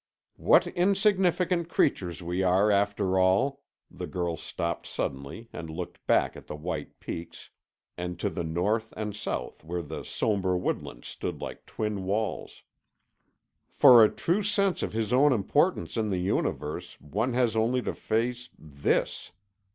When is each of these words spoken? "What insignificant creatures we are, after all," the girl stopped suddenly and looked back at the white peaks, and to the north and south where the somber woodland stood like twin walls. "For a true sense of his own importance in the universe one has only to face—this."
"What 0.37 0.65
insignificant 0.65 1.69
creatures 1.69 2.23
we 2.23 2.41
are, 2.41 2.71
after 2.71 3.19
all," 3.19 3.61
the 3.91 4.07
girl 4.07 4.35
stopped 4.35 4.87
suddenly 4.87 5.47
and 5.53 5.69
looked 5.69 6.03
back 6.07 6.35
at 6.35 6.47
the 6.47 6.55
white 6.55 6.99
peaks, 6.99 7.51
and 7.99 8.19
to 8.19 8.31
the 8.31 8.43
north 8.43 8.95
and 8.97 9.15
south 9.15 9.63
where 9.63 9.83
the 9.83 10.03
somber 10.03 10.57
woodland 10.57 11.05
stood 11.05 11.39
like 11.39 11.67
twin 11.67 12.03
walls. 12.05 12.63
"For 13.69 14.03
a 14.03 14.09
true 14.09 14.41
sense 14.41 14.81
of 14.81 14.91
his 14.93 15.13
own 15.13 15.31
importance 15.31 15.95
in 15.95 16.09
the 16.09 16.17
universe 16.17 16.99
one 16.99 17.33
has 17.33 17.55
only 17.55 17.83
to 17.83 17.93
face—this." 17.93 19.31